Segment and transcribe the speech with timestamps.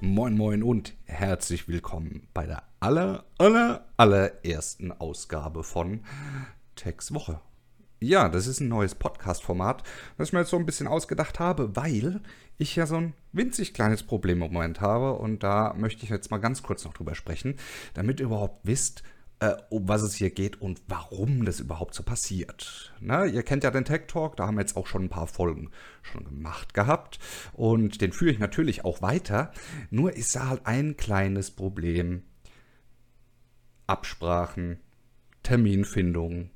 [0.00, 6.04] Moin Moin und herzlich willkommen bei der aller, aller, allerersten Ausgabe von
[6.76, 7.40] Tex Woche.
[7.98, 9.82] Ja, das ist ein neues Podcast-Format,
[10.16, 12.20] das ich mir jetzt so ein bisschen ausgedacht habe, weil
[12.58, 16.30] ich ja so ein winzig kleines Problem im Moment habe und da möchte ich jetzt
[16.30, 17.56] mal ganz kurz noch drüber sprechen,
[17.94, 19.02] damit ihr überhaupt wisst,
[19.40, 22.92] äh, um was es hier geht und warum das überhaupt so passiert.
[23.00, 25.26] Na, ihr kennt ja den Tech Talk, da haben wir jetzt auch schon ein paar
[25.26, 25.70] Folgen
[26.02, 27.18] schon gemacht gehabt
[27.52, 29.52] und den führe ich natürlich auch weiter.
[29.90, 32.22] Nur ist da halt ein kleines Problem.
[33.86, 34.78] Absprachen,
[35.42, 36.50] Terminfindung.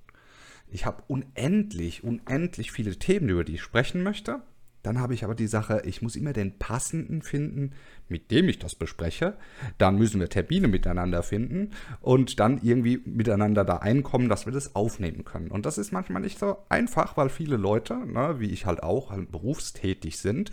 [0.69, 4.43] Ich habe unendlich, unendlich viele Themen, über die ich sprechen möchte.
[4.83, 7.73] Dann habe ich aber die Sache, ich muss immer den passenden finden,
[8.09, 9.35] mit dem ich das bespreche.
[9.79, 14.75] Dann müssen wir Termine miteinander finden und dann irgendwie miteinander da einkommen, dass wir das
[14.75, 15.51] aufnehmen können.
[15.51, 19.11] Und das ist manchmal nicht so einfach, weil viele Leute, ne, wie ich halt auch,
[19.11, 20.51] halt berufstätig sind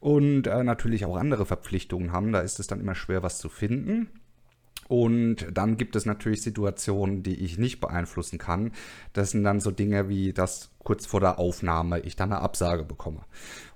[0.00, 2.32] und äh, natürlich auch andere Verpflichtungen haben.
[2.32, 4.08] Da ist es dann immer schwer, was zu finden.
[4.88, 8.72] Und dann gibt es natürlich Situationen, die ich nicht beeinflussen kann.
[9.12, 12.84] Das sind dann so Dinge wie, dass kurz vor der Aufnahme ich dann eine Absage
[12.84, 13.22] bekomme.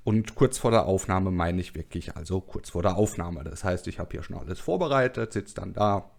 [0.05, 3.45] Und kurz vor der Aufnahme meine ich wirklich, also kurz vor der Aufnahme.
[3.45, 6.11] Das heißt, ich habe hier schon alles vorbereitet, sitze dann da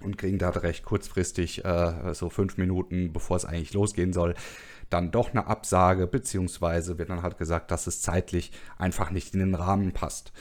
[0.00, 4.34] und kriege da recht kurzfristig, äh, so fünf Minuten, bevor es eigentlich losgehen soll,
[4.90, 9.40] dann doch eine Absage, beziehungsweise wird dann halt gesagt, dass es zeitlich einfach nicht in
[9.40, 10.32] den Rahmen passt.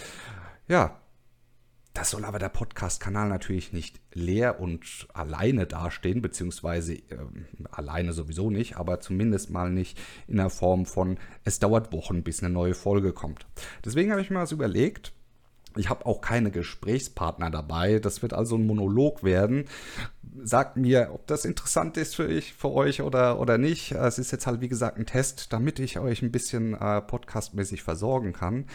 [0.68, 1.00] Ja,
[1.96, 7.02] das soll aber der Podcast-Kanal natürlich nicht leer und alleine dastehen, beziehungsweise äh,
[7.72, 12.44] alleine sowieso nicht, aber zumindest mal nicht in der Form von, es dauert Wochen, bis
[12.44, 13.48] eine neue Folge kommt.
[13.86, 15.14] Deswegen habe ich mir was überlegt.
[15.78, 18.00] Ich habe auch keine Gesprächspartner dabei.
[18.00, 19.66] Das wird also ein Monolog werden.
[20.44, 23.94] Sagt mir, ob das interessant ist für, ich, für euch oder, oder nicht.
[23.94, 27.84] Es ist jetzt halt, wie gesagt, ein Test, damit ich euch ein bisschen äh, podcastmäßig
[27.84, 28.66] versorgen kann.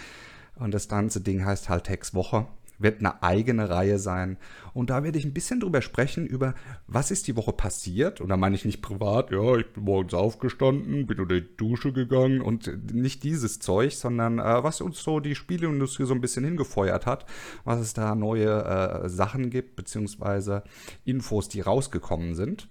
[0.57, 2.47] Und das ganze Ding heißt halt Text Woche
[2.81, 4.39] wird eine eigene Reihe sein.
[4.73, 6.55] Und da werde ich ein bisschen drüber sprechen, über
[6.87, 8.21] was ist die Woche passiert.
[8.21, 11.93] Und da meine ich nicht privat, ja, ich bin morgens aufgestanden, bin unter die Dusche
[11.93, 16.45] gegangen und nicht dieses Zeug, sondern äh, was uns so die Spieleindustrie so ein bisschen
[16.45, 17.27] hingefeuert hat,
[17.65, 20.63] was es da neue äh, Sachen gibt, beziehungsweise
[21.05, 22.69] Infos, die rausgekommen sind.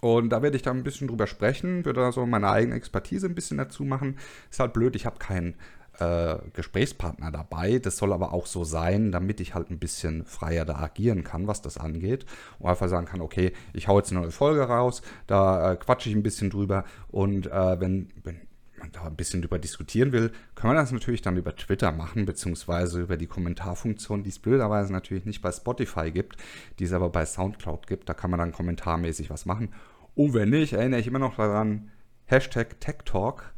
[0.00, 3.26] Und da werde ich da ein bisschen drüber sprechen, würde da so meine eigene Expertise
[3.28, 4.18] ein bisschen dazu machen.
[4.50, 5.54] Ist halt blöd, ich habe keinen
[5.98, 7.78] äh, Gesprächspartner dabei.
[7.78, 11.46] Das soll aber auch so sein, damit ich halt ein bisschen freier da agieren kann,
[11.46, 12.26] was das angeht.
[12.58, 16.08] Und einfach sagen kann, okay, ich hau jetzt eine neue Folge raus, da äh, quatsche
[16.08, 18.40] ich ein bisschen drüber und äh, wenn, wenn
[18.78, 22.26] man da ein bisschen drüber diskutieren will, kann man das natürlich dann über Twitter machen,
[22.26, 26.36] beziehungsweise über die Kommentarfunktion, die es blöderweise natürlich nicht bei Spotify gibt,
[26.78, 28.08] die es aber bei Soundcloud gibt.
[28.08, 29.72] Da kann man dann kommentarmäßig was machen.
[30.14, 31.90] Und wenn nicht, erinnere ich immer noch daran,
[32.26, 33.52] Hashtag Tech Talk,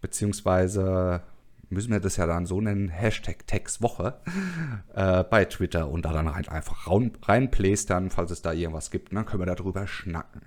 [0.00, 1.22] beziehungsweise
[1.70, 4.20] müssen wir das ja dann so nennen, Hashtag Textwoche
[4.94, 9.12] äh, bei Twitter und da dann rein, einfach rein, reinplästern, falls es da irgendwas gibt,
[9.12, 10.42] dann können wir darüber schnacken.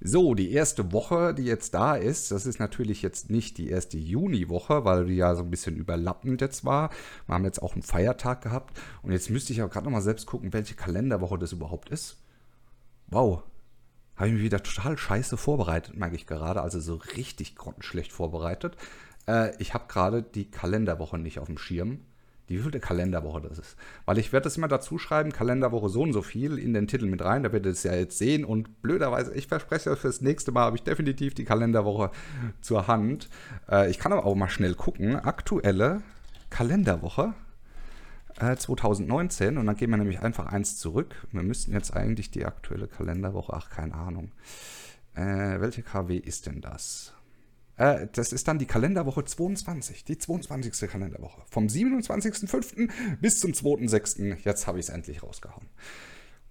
[0.00, 3.98] So, die erste Woche, die jetzt da ist, das ist natürlich jetzt nicht die erste
[3.98, 6.90] Juniwoche, weil die ja so ein bisschen überlappend jetzt war.
[7.26, 10.26] Wir haben jetzt auch einen Feiertag gehabt und jetzt müsste ich auch gerade nochmal selbst
[10.26, 12.22] gucken, welche Kalenderwoche das überhaupt ist.
[13.08, 13.42] Wow,
[14.14, 18.76] habe ich mich wieder total scheiße vorbereitet, merke ich gerade, also so richtig grottenschlecht vorbereitet.
[19.28, 22.00] Äh, ich habe gerade die Kalenderwoche nicht auf dem Schirm.
[22.48, 23.76] Die wievielte Kalenderwoche das ist.
[24.06, 27.04] Weil ich werde das immer dazu schreiben, Kalenderwoche so und so viel in den Titel
[27.04, 27.42] mit rein.
[27.42, 28.46] Da werdet ihr es ja jetzt sehen.
[28.46, 32.10] Und blöderweise, ich verspreche euch, fürs nächste Mal habe ich definitiv die Kalenderwoche
[32.62, 33.28] zur Hand.
[33.70, 35.16] Äh, ich kann aber auch mal schnell gucken.
[35.16, 36.00] Aktuelle
[36.48, 37.34] Kalenderwoche
[38.38, 41.14] 2019 äh, und dann gehen wir nämlich einfach eins zurück.
[41.32, 44.32] Wir müssten jetzt eigentlich die aktuelle Kalenderwoche, ach keine Ahnung.
[45.14, 47.12] Äh, welche KW ist denn das?
[47.78, 50.90] Äh, das ist dann die Kalenderwoche 22, die 22.
[50.90, 51.42] Kalenderwoche.
[51.48, 52.90] Vom 27.05.
[53.20, 54.36] bis zum 2.06.
[54.44, 55.68] Jetzt habe ich es endlich rausgehauen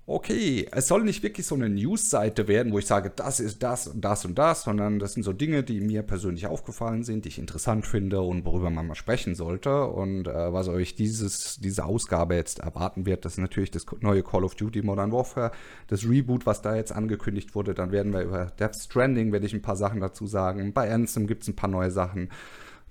[0.09, 3.87] okay, es soll nicht wirklich so eine News-Seite werden, wo ich sage, das ist das
[3.87, 7.29] und das und das, sondern das sind so Dinge, die mir persönlich aufgefallen sind, die
[7.29, 9.85] ich interessant finde und worüber man mal sprechen sollte.
[9.85, 14.23] Und äh, was euch dieses, diese Ausgabe jetzt erwarten wird, das ist natürlich das neue
[14.23, 15.51] Call of Duty Modern Warfare,
[15.87, 17.73] das Reboot, was da jetzt angekündigt wurde.
[17.73, 20.71] Dann werden wir über Death Stranding, werde ich ein paar Sachen dazu sagen.
[20.71, 22.29] Bei Anthem gibt es ein paar neue Sachen.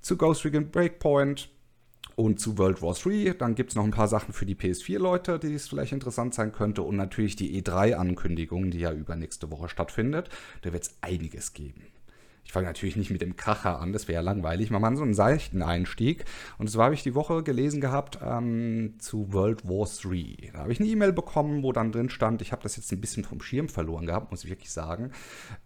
[0.02, 1.48] Zu Ghost Recon Breakpoint
[2.16, 3.34] und zu World War 3.
[3.38, 6.50] Dann gibt es noch ein paar Sachen für die PS4-Leute, die es vielleicht interessant sein
[6.50, 6.82] könnte.
[6.82, 10.30] Und natürlich die E3-Ankündigung, die ja übernächste Woche stattfindet.
[10.62, 11.82] Da wird es einiges geben.
[12.46, 14.70] Ich fange natürlich nicht mit dem Kracher an, das wäre ja langweilig.
[14.70, 16.24] Man macht so einen seichten Einstieg.
[16.58, 20.52] Und zwar habe ich die Woche gelesen gehabt ähm, zu World War 3.
[20.52, 23.00] Da habe ich eine E-Mail bekommen, wo dann drin stand, ich habe das jetzt ein
[23.00, 25.10] bisschen vom Schirm verloren gehabt, muss ich wirklich sagen,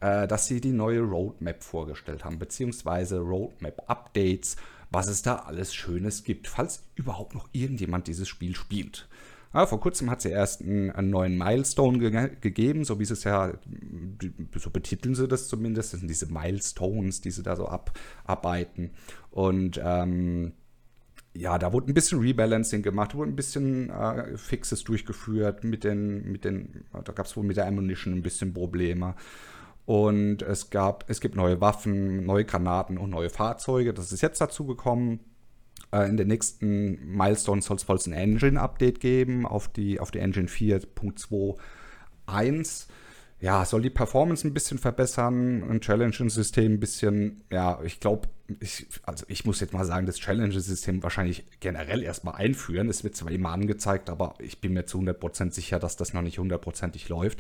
[0.01, 4.57] äh, dass sie die neue Roadmap vorgestellt haben, beziehungsweise Roadmap-Updates
[4.91, 9.09] was es da alles Schönes gibt, falls überhaupt noch irgendjemand dieses Spiel spielt.
[9.53, 13.25] Ja, vor kurzem hat sie erst einen, einen neuen Milestone ge gegeben, so wie es
[13.25, 13.53] ja,
[14.57, 18.91] so betiteln sie das zumindest, das sind diese Milestones, die sie da so abarbeiten.
[19.31, 20.53] Und ähm,
[21.35, 26.31] ja, da wurde ein bisschen Rebalancing gemacht, wurde ein bisschen äh, Fixes durchgeführt mit den,
[26.31, 29.17] mit den, da gab es wohl mit der Ammunition ein bisschen Probleme.
[29.87, 33.93] Und es gab, es gibt neue Waffen, neue Granaten und neue Fahrzeuge.
[33.93, 35.21] Das ist jetzt dazu gekommen.
[35.93, 40.49] Äh, in den nächsten Milestones soll es ein Engine-Update geben auf die, auf die Engine
[40.49, 42.87] 4.2.1
[43.41, 48.29] ja, soll die Performance ein bisschen verbessern, ein Challenge-System ein bisschen, ja, ich glaube,
[48.59, 52.91] ich, also ich muss jetzt mal sagen, das Challenge-System wahrscheinlich generell erstmal einführen.
[52.91, 56.21] Es wird zwar immer angezeigt, aber ich bin mir zu 100% sicher, dass das noch
[56.21, 57.39] nicht hundertprozentig läuft.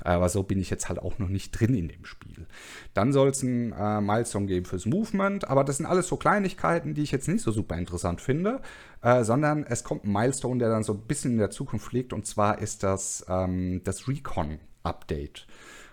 [0.00, 2.46] Aber so bin ich jetzt halt auch noch nicht drin in dem Spiel.
[2.94, 6.94] Dann soll es ein äh, Milestone geben fürs Movement, aber das sind alles so Kleinigkeiten,
[6.94, 8.62] die ich jetzt nicht so super interessant finde,
[9.02, 12.12] äh, sondern es kommt ein Milestone, der dann so ein bisschen in der Zukunft liegt
[12.12, 15.46] und zwar ist das ähm, das Recon Update.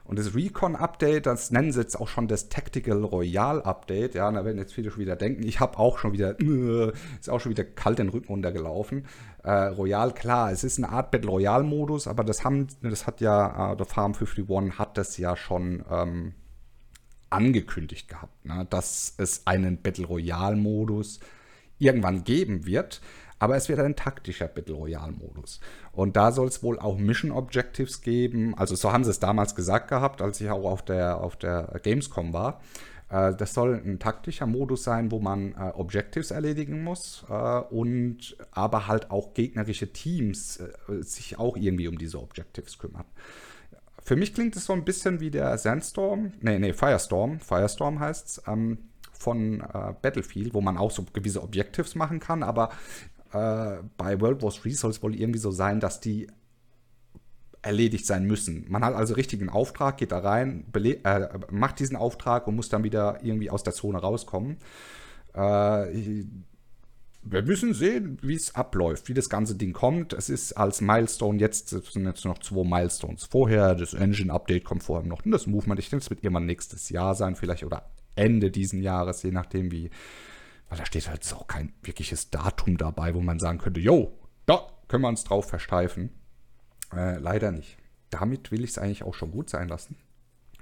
[0.09, 4.15] Und das Recon-Update, das nennen sie jetzt auch schon das Tactical Royale Update.
[4.15, 7.29] Ja, da werden jetzt viele schon wieder denken, ich habe auch schon wieder, äh, ist
[7.29, 9.05] auch schon wieder kalt den Rücken runtergelaufen.
[9.43, 13.73] Äh, Royal, klar, es ist eine Art Battle Royale-Modus, aber das haben, das hat ja,
[13.73, 16.33] äh, der Farm 51 hat das ja schon ähm,
[17.29, 21.19] angekündigt gehabt, ne, dass es einen Battle Royale-Modus
[21.77, 22.99] irgendwann geben wird.
[23.39, 25.61] Aber es wird ein taktischer Battle Royale-Modus.
[25.93, 28.53] Und da soll es wohl auch Mission Objectives geben.
[28.57, 31.79] Also so haben sie es damals gesagt gehabt, als ich auch auf der, auf der
[31.81, 32.61] Gamescom war.
[33.09, 38.37] Äh, das soll ein taktischer Modus sein, wo man äh, Objectives erledigen muss äh, und
[38.51, 43.05] aber halt auch gegnerische Teams äh, sich auch irgendwie um diese Objectives kümmern.
[44.03, 48.27] Für mich klingt es so ein bisschen wie der Sandstorm, nee, nee, Firestorm, Firestorm heißt
[48.27, 48.79] es, ähm,
[49.19, 52.69] von äh, Battlefield, wo man auch so gewisse Objectives machen kann, aber
[53.33, 56.27] äh, bei World War 3 soll es wohl irgendwie so sein, dass die
[57.61, 58.65] erledigt sein müssen.
[58.69, 62.69] Man hat also richtig einen Auftrag, geht da rein, äh, macht diesen Auftrag und muss
[62.69, 64.57] dann wieder irgendwie aus der Zone rauskommen.
[65.33, 66.23] Äh,
[67.21, 70.13] wir müssen sehen, wie es abläuft, wie das ganze Ding kommt.
[70.13, 73.75] Es ist als Milestone jetzt, es sind jetzt noch zwei Milestones vorher.
[73.75, 75.25] Das Engine-Update kommt vorher noch.
[75.25, 78.81] Und das Movement, ich denke, es wird irgendwann nächstes Jahr sein, vielleicht oder Ende diesen
[78.81, 79.89] Jahres, je nachdem, wie,
[80.69, 84.67] weil da steht halt auch kein wirkliches Datum dabei, wo man sagen könnte, jo, da
[84.87, 86.11] können wir uns drauf versteifen.
[86.93, 87.77] Äh, leider nicht.
[88.09, 89.97] Damit will ich es eigentlich auch schon gut sein lassen.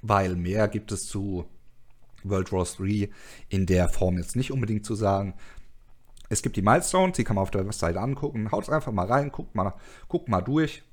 [0.01, 1.45] Weil mehr gibt es zu
[2.23, 3.09] World War 3
[3.49, 5.35] in der Form jetzt nicht unbedingt zu sagen.
[6.29, 8.51] Es gibt die Milestones, die kann man auf der Webseite angucken.
[8.51, 9.73] Haut einfach mal rein, guckt mal,
[10.07, 10.83] guckt mal durch.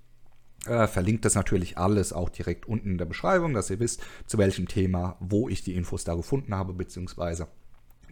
[0.67, 4.39] Äh, verlinkt das natürlich alles auch direkt unten in der Beschreibung, dass ihr wisst, zu
[4.39, 7.49] welchem Thema, wo ich die Infos da gefunden habe, beziehungsweise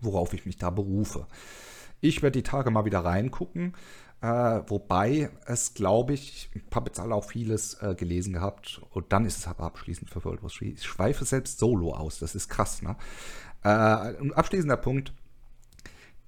[0.03, 1.27] worauf ich mich da berufe.
[2.01, 3.75] Ich werde die Tage mal wieder reingucken,
[4.21, 4.27] äh,
[4.67, 9.25] wobei es, glaube ich, ich habe jetzt alle auch vieles äh, gelesen gehabt und dann
[9.25, 10.67] ist es aber abschließend für World War 3.
[10.67, 12.97] Ich schweife selbst solo aus, das ist krass, ne?
[13.65, 15.13] Äh, ein abschließender Punkt,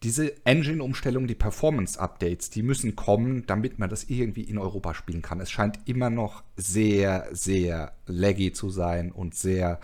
[0.04, 5.40] diese Engine-Umstellung, die Performance-Updates, die müssen kommen, damit man das irgendwie in Europa spielen kann.
[5.40, 9.80] Es scheint immer noch sehr, sehr laggy zu sein und sehr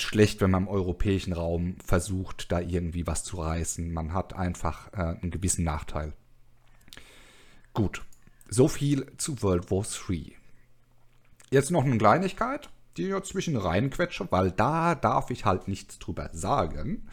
[0.00, 3.92] schlecht, wenn man im europäischen Raum versucht, da irgendwie was zu reißen.
[3.92, 6.12] Man hat einfach äh, einen gewissen Nachteil.
[7.72, 8.02] Gut,
[8.48, 10.32] so viel zu World War 3.
[11.50, 16.30] Jetzt noch eine Kleinigkeit, die ich zwischen reinquetsche, weil da darf ich halt nichts drüber
[16.32, 17.08] sagen.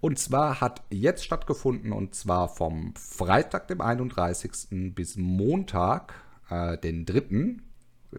[0.00, 4.94] Und zwar hat jetzt stattgefunden, und zwar vom Freitag, dem 31.
[4.94, 6.14] bis Montag,
[6.50, 7.56] äh, den 3.,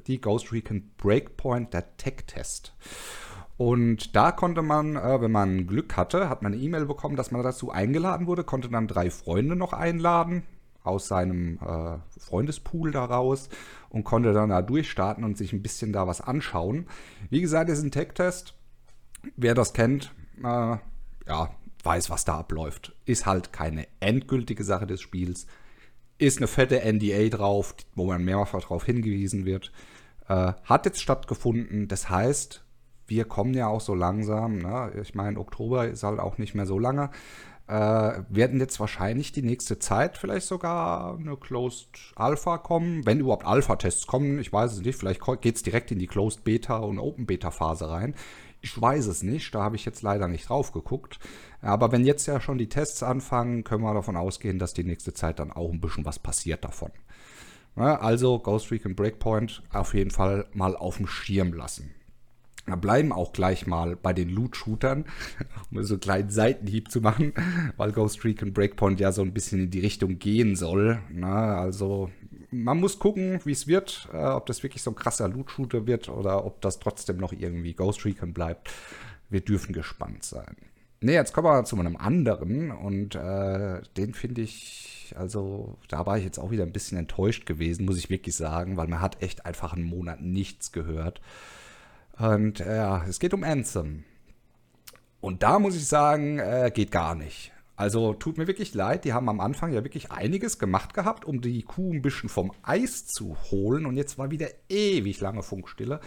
[0.08, 2.74] die Ghost Recon Breakpoint, der Tech-Test.
[3.60, 7.32] Und da konnte man, äh, wenn man Glück hatte, hat man eine E-Mail bekommen, dass
[7.32, 10.44] man dazu eingeladen wurde, konnte dann drei Freunde noch einladen
[10.82, 13.50] aus seinem äh, Freundespool daraus
[13.90, 16.88] und konnte dann da durchstarten und sich ein bisschen da was anschauen.
[17.30, 18.54] Wie gesagt, es ist ein Tech-Test.
[19.36, 20.78] Wer das kennt, äh,
[21.28, 21.50] ja,
[21.84, 22.96] weiß, was da abläuft.
[23.04, 25.48] Ist halt keine endgültige Sache des Spiels.
[26.18, 29.74] Ist eine fette NDA drauf, wo man mehrfach darauf hingewiesen wird.
[30.30, 31.90] Äh, hat jetzt stattgefunden.
[31.90, 32.64] Das heißt,
[33.10, 34.92] wir kommen ja auch so langsam, ne?
[35.02, 37.10] ich meine, Oktober ist halt auch nicht mehr so lange,
[37.70, 43.46] äh, werden jetzt wahrscheinlich die nächste Zeit vielleicht sogar eine Closed Alpha kommen, wenn überhaupt
[43.46, 46.98] Alpha-Tests kommen, ich weiß es nicht, vielleicht geht es direkt in die Closed Beta und
[46.98, 48.16] Open Beta Phase rein.
[48.62, 51.20] Ich weiß es nicht, da habe ich jetzt leider nicht drauf geguckt.
[51.62, 55.14] Aber wenn jetzt ja schon die Tests anfangen, können wir davon ausgehen, dass die nächste
[55.14, 56.92] Zeit dann auch ein bisschen was passiert davon.
[57.78, 61.96] Ja, also Ghost Recon Breakpoint auf jeden Fall mal auf dem Schirm lassen.
[62.66, 65.06] Wir bleiben auch gleich mal bei den Loot-Shootern,
[65.72, 67.34] um so einen kleinen Seitenhieb zu machen,
[67.78, 71.00] weil Ghost Recon Breakpoint ja so ein bisschen in die Richtung gehen soll.
[71.12, 72.12] Na, also
[72.52, 76.10] man muss gucken, wie es wird, äh, ob das wirklich so ein krasser Loot-Shooter wird
[76.10, 78.72] oder ob das trotzdem noch irgendwie Ghost Recon bleibt.
[79.30, 80.56] Wir dürfen gespannt sein.
[81.02, 86.18] Ne, jetzt kommen wir zu einem anderen und äh, den finde ich, also da war
[86.18, 89.22] ich jetzt auch wieder ein bisschen enttäuscht gewesen, muss ich wirklich sagen, weil man hat
[89.22, 91.22] echt einfach einen Monat nichts gehört.
[92.20, 94.04] Und äh, ja, es geht um Anthem.
[95.22, 97.52] Und da muss ich sagen, äh, geht gar nicht.
[97.80, 101.40] Also tut mir wirklich leid, die haben am Anfang ja wirklich einiges gemacht gehabt, um
[101.40, 103.86] die Kuh ein bisschen vom Eis zu holen.
[103.86, 106.02] Und jetzt war wieder ewig lange Funkstille.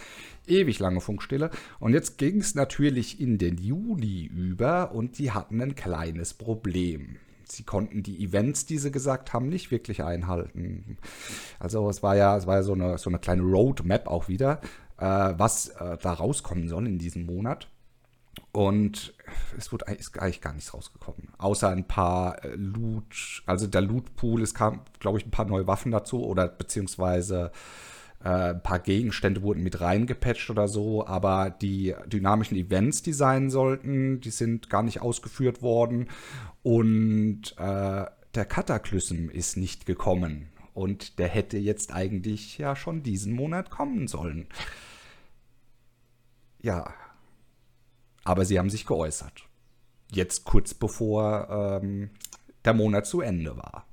[0.46, 1.50] Ewig lange Funkstille.
[1.80, 7.16] Und jetzt ging es natürlich in den Juli über und die hatten ein kleines Problem.
[7.46, 10.98] Sie konnten die Events, die sie gesagt haben, nicht wirklich einhalten.
[11.58, 14.60] Also es war ja, es war ja so, eine, so eine kleine Roadmap auch wieder,
[14.98, 17.68] was äh, da rauskommen soll in diesem Monat.
[18.52, 19.14] Und
[19.56, 21.28] es wurde ist eigentlich gar nichts rausgekommen.
[21.38, 25.66] Außer ein paar äh, Loot, also der Loot-Pool, es kam, glaube ich, ein paar neue
[25.66, 27.50] Waffen dazu oder beziehungsweise
[28.22, 33.50] äh, ein paar Gegenstände wurden mit reingepatcht oder so, aber die dynamischen Events, die sein
[33.50, 36.08] sollten, die sind gar nicht ausgeführt worden.
[36.62, 40.51] Und äh, der Kataklysm ist nicht gekommen.
[40.74, 44.46] Und der hätte jetzt eigentlich ja schon diesen Monat kommen sollen.
[46.60, 46.94] Ja,
[48.24, 49.48] aber sie haben sich geäußert.
[50.10, 52.10] Jetzt kurz bevor ähm,
[52.64, 53.86] der Monat zu Ende war.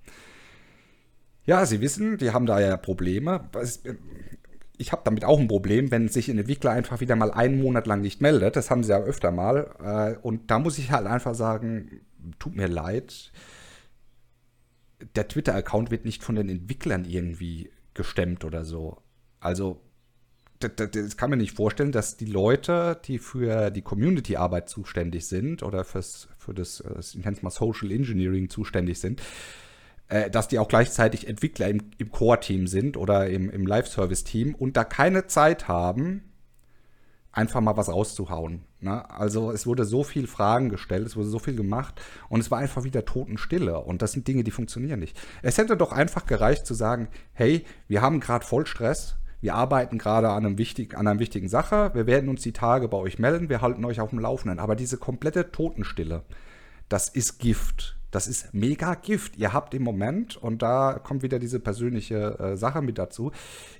[1.46, 3.50] Ja, Sie wissen, die haben da ja Probleme.
[4.78, 7.88] Ich habe damit auch ein Problem, wenn sich ein Entwickler einfach wieder mal einen Monat
[7.88, 8.56] lang nicht meldet.
[8.56, 9.74] Das haben sie ja öfter mal.
[9.84, 12.02] Äh, und da muss ich halt einfach sagen,
[12.38, 13.32] tut mir leid.
[15.16, 18.98] Der Twitter-Account wird nicht von den Entwicklern irgendwie gestemmt oder so.
[19.40, 19.82] Also
[20.60, 25.64] das, das, kann man nicht vorstellen, dass die Leute, die für die Community-Arbeit zuständig sind
[25.64, 29.22] oder fürs, für das, äh, nenne es mal Social Engineering zuständig sind,
[30.10, 34.76] äh, dass die auch gleichzeitig Entwickler im, im Core-Team sind oder im, im Live-Service-Team und
[34.76, 36.29] da keine Zeit haben,
[37.32, 38.64] einfach mal was rauszuhauen.
[38.80, 39.10] Ne?
[39.10, 42.60] Also es wurde so viel Fragen gestellt, es wurde so viel gemacht und es war
[42.60, 43.80] einfach wieder Totenstille.
[43.80, 45.20] Und das sind Dinge, die funktionieren nicht.
[45.42, 49.98] Es hätte doch einfach gereicht zu sagen, hey, wir haben gerade voll Stress, wir arbeiten
[49.98, 50.58] gerade an, an
[51.08, 51.92] einer wichtigen Sache.
[51.94, 53.48] Wir werden uns die Tage bei euch melden.
[53.48, 54.60] Wir halten euch auf dem Laufenden.
[54.60, 56.24] Aber diese komplette Totenstille,
[56.90, 57.99] das ist Gift.
[58.12, 59.38] Das ist mega Gift.
[59.38, 63.32] Ihr habt im Moment, und da kommt wieder diese persönliche äh, Sache mit dazu,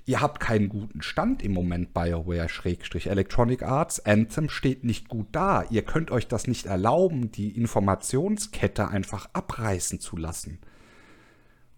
[0.06, 4.04] ihr habt keinen guten Stand im Moment BioWare-Electronic Arts.
[4.06, 5.64] Anthem steht nicht gut da.
[5.70, 10.60] Ihr könnt euch das nicht erlauben, die Informationskette einfach abreißen zu lassen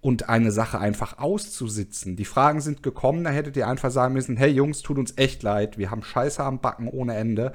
[0.02, 2.16] und eine Sache einfach auszusitzen.
[2.16, 5.42] Die Fragen sind gekommen, da hättet ihr einfach sagen müssen, hey Jungs, tut uns echt
[5.44, 7.52] leid, wir haben Scheiße am Backen ohne Ende.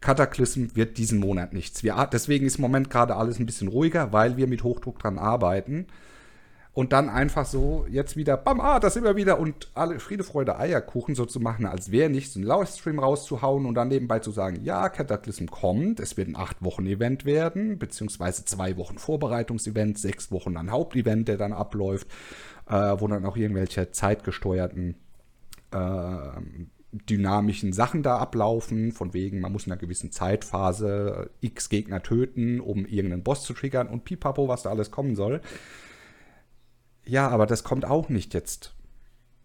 [0.00, 1.82] Cataclysm wird diesen Monat nichts.
[1.82, 5.18] Wir, deswegen ist im Moment gerade alles ein bisschen ruhiger, weil wir mit Hochdruck dran
[5.18, 5.86] arbeiten
[6.76, 10.58] und dann einfach so jetzt wieder, bam, ah, das wir wieder und alle Friede, Freude,
[10.58, 14.60] Eierkuchen so zu machen, als wäre nichts, einen Livestream rauszuhauen und dann nebenbei zu sagen,
[14.62, 20.30] ja, Cataclysm kommt, es wird ein acht Wochen Event werden, beziehungsweise zwei Wochen Vorbereitungsevent, sechs
[20.30, 22.08] Wochen ein Hauptevent, der dann abläuft,
[22.68, 24.96] äh, wo dann auch irgendwelche zeitgesteuerten
[25.70, 25.78] äh,
[26.98, 32.60] dynamischen Sachen da ablaufen, von wegen, man muss in einer gewissen Zeitphase x Gegner töten,
[32.60, 35.40] um irgendeinen Boss zu triggern und pipapo, was da alles kommen soll.
[37.04, 38.74] Ja, aber das kommt auch nicht jetzt.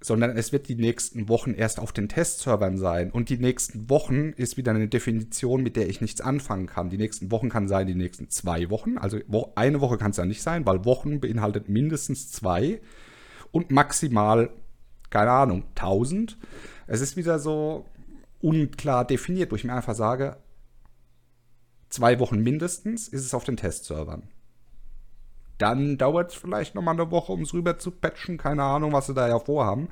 [0.04, 3.12] Sondern es wird die nächsten Wochen erst auf den Testservern sein.
[3.12, 6.90] Und die nächsten Wochen ist wieder eine Definition, mit der ich nichts anfangen kann.
[6.90, 8.98] Die nächsten Wochen kann sein die nächsten zwei Wochen.
[8.98, 9.20] Also
[9.54, 12.82] eine Woche kann es ja nicht sein, weil Wochen beinhaltet mindestens zwei
[13.52, 14.50] und maximal,
[15.12, 16.38] keine Ahnung, 1000.
[16.92, 17.86] Es ist wieder so
[18.42, 20.36] unklar definiert, wo ich mir einfach sage,
[21.88, 24.24] zwei Wochen mindestens ist es auf den Testservern.
[25.58, 28.38] Dann dauert es vielleicht nochmal eine Woche, um es rüber zu patchen.
[28.38, 29.88] Keine Ahnung, was sie da ja vorhaben.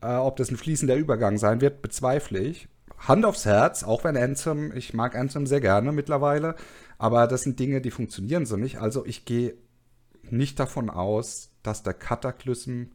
[0.00, 2.68] Äh, ob das ein fließender Übergang sein wird, bezweifle ich.
[2.98, 6.56] Hand aufs Herz, auch wenn Anthem, ich mag Anthem sehr gerne mittlerweile,
[6.98, 8.80] aber das sind Dinge, die funktionieren so nicht.
[8.80, 9.54] Also ich gehe
[10.28, 12.86] nicht davon aus, dass der Cataclysm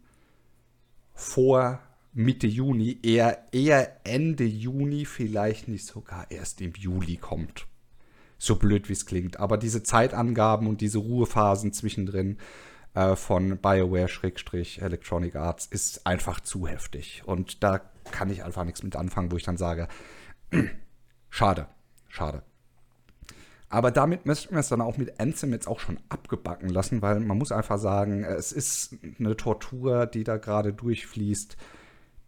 [1.13, 1.79] vor
[2.13, 7.67] Mitte Juni, eher, eher Ende Juni, vielleicht nicht sogar erst im Juli kommt
[8.41, 9.39] so blöd wie es klingt.
[9.39, 12.39] Aber diese Zeitangaben und diese Ruhephasen zwischendrin
[12.95, 17.21] äh, von BioWare-Electronic Arts ist einfach zu heftig.
[17.25, 19.87] Und da kann ich einfach nichts mit anfangen, wo ich dann sage,
[21.29, 21.67] schade,
[22.07, 22.41] schade.
[23.69, 27.19] Aber damit müssten wir es dann auch mit Anthem jetzt auch schon abgebacken lassen, weil
[27.19, 31.55] man muss einfach sagen, es ist eine Tortur, die da gerade durchfließt,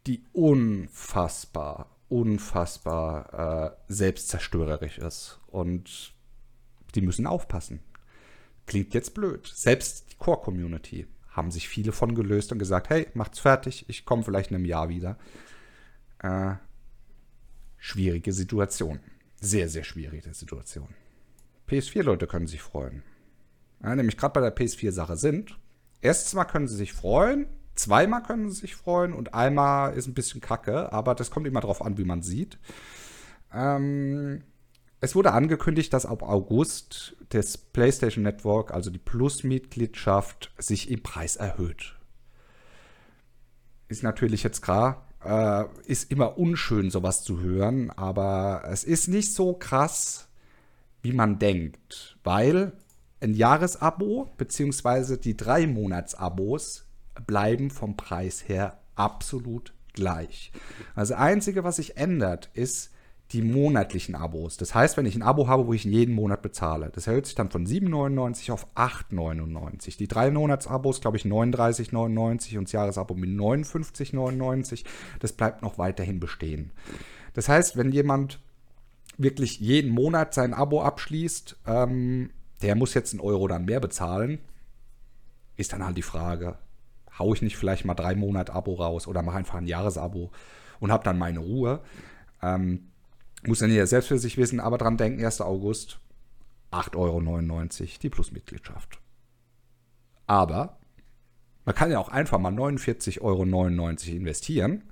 [0.07, 5.39] die unfassbar, unfassbar äh, selbstzerstörerisch ist.
[5.47, 6.13] Und
[6.95, 7.79] die müssen aufpassen.
[8.65, 9.47] Klingt jetzt blöd.
[9.47, 14.23] Selbst die Core-Community haben sich viele von gelöst und gesagt, hey, macht's fertig, ich komme
[14.23, 15.17] vielleicht in einem Jahr wieder.
[16.19, 16.55] Äh,
[17.77, 18.99] schwierige Situation.
[19.41, 20.89] Sehr, sehr schwierige Situation.
[21.67, 23.03] PS4-Leute können sich freuen.
[23.81, 25.57] Ja, nämlich gerade bei der PS4-Sache sind.
[26.01, 30.13] Erstens mal können sie sich freuen, zweimal können sie sich freuen und einmal ist ein
[30.13, 32.57] bisschen kacke, aber das kommt immer darauf an, wie man sieht.
[33.53, 34.43] Ähm,
[34.99, 41.35] es wurde angekündigt, dass ab August das PlayStation Network, also die Plus-Mitgliedschaft, sich im Preis
[41.35, 41.95] erhöht.
[43.89, 49.33] Ist natürlich jetzt klar, äh, ist immer unschön, sowas zu hören, aber es ist nicht
[49.33, 50.29] so krass,
[51.01, 52.71] wie man denkt, weil
[53.19, 55.17] ein Jahresabo bzw.
[55.17, 56.85] die drei Monats-Abos
[57.27, 60.51] bleiben vom Preis her absolut gleich.
[60.95, 62.93] Also einzige, was sich ändert, ist,
[63.33, 64.57] die monatlichen Abos.
[64.57, 67.35] Das heißt, wenn ich ein Abo habe, wo ich jeden Monat bezahle, das erhöht sich
[67.35, 69.97] dann von 7,99 auf 8,99.
[69.97, 74.83] Die drei Monats-Abos, glaube ich, 39,99 und das Jahresabo mit 59,99.
[75.19, 76.71] Das bleibt noch weiterhin bestehen.
[77.33, 78.39] Das heißt, wenn jemand
[79.17, 82.29] wirklich jeden Monat sein Abo abschließt, ähm,
[82.61, 84.39] der muss jetzt einen Euro dann mehr bezahlen,
[85.55, 86.57] ist dann halt die Frage,
[87.17, 90.31] hau ich nicht vielleicht mal drei Monate Abo raus oder mache einfach ein Jahresabo
[90.79, 91.81] und habe dann meine Ruhe.
[92.41, 92.89] Ähm,
[93.45, 95.41] muss dann jeder selbst für sich wissen, aber dran denken, 1.
[95.41, 95.99] August,
[96.71, 98.99] 8,99 Euro die Plusmitgliedschaft.
[100.27, 100.77] Aber
[101.65, 104.83] man kann ja auch einfach mal 49,99 Euro investieren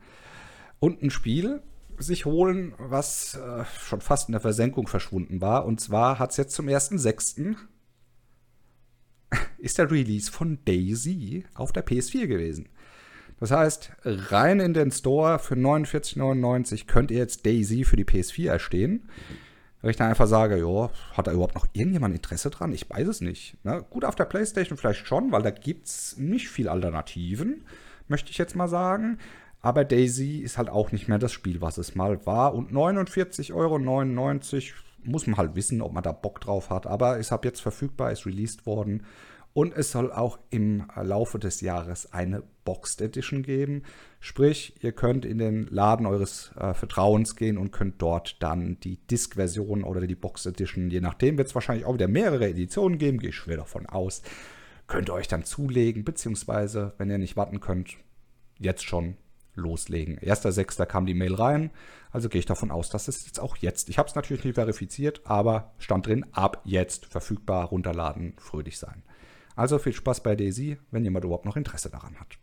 [0.79, 1.61] und ein Spiel
[1.97, 5.65] sich holen, was äh, schon fast in der Versenkung verschwunden war.
[5.65, 7.55] Und zwar hat es jetzt zum 1.6.
[9.57, 12.69] ist der Release von Daisy auf der PS4 gewesen.
[13.39, 18.49] Das heißt, rein in den Store für 49,99 könnt ihr jetzt Daisy für die PS4
[18.49, 19.09] erstehen.
[19.81, 22.71] Wenn ich dann einfach sage, ja, hat da überhaupt noch irgendjemand Interesse dran?
[22.71, 23.57] Ich weiß es nicht.
[23.63, 23.83] Ne?
[23.89, 27.63] Gut, auf der PlayStation vielleicht schon, weil da gibt es nicht viel Alternativen,
[28.07, 29.17] möchte ich jetzt mal sagen.
[29.61, 32.53] Aber Daisy ist halt auch nicht mehr das Spiel, was es mal war.
[32.53, 33.77] Und 49,99 Euro
[35.03, 36.87] muss man halt wissen, ob man da Bock drauf hat.
[36.87, 39.03] Aber ist ab jetzt verfügbar, ist released worden.
[39.53, 43.83] Und es soll auch im Laufe des Jahres eine Boxed Edition geben.
[44.21, 48.97] Sprich, ihr könnt in den Laden eures äh, Vertrauens gehen und könnt dort dann die
[49.07, 53.19] Disk-Version oder die Boxed Edition, je nachdem wird es wahrscheinlich auch wieder mehrere Editionen geben,
[53.19, 54.21] gehe ich schwer davon aus,
[54.87, 57.97] könnt ihr euch dann zulegen, beziehungsweise, wenn ihr nicht warten könnt,
[58.57, 59.17] jetzt schon
[59.55, 60.19] loslegen.
[60.19, 60.85] 1.6.
[60.85, 61.71] kam die Mail rein,
[62.11, 64.55] also gehe ich davon aus, dass es jetzt auch jetzt, ich habe es natürlich nicht
[64.55, 69.03] verifiziert, aber stand drin, ab jetzt verfügbar, runterladen, fröhlich sein.
[69.55, 72.37] Also viel Spaß bei Daisy, wenn jemand überhaupt noch Interesse daran hat.